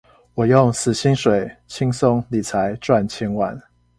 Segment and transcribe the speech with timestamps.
[0.33, 3.61] 我用死薪水輕鬆理財賺千萬